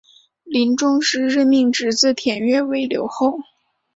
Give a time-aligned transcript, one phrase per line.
[0.47, 3.37] 临终时命侄子田悦为留后。